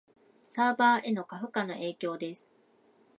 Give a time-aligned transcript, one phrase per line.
[0.49, 2.51] サーバへの過負荷の影響です